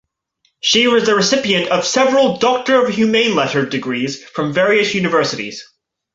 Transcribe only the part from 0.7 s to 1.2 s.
was the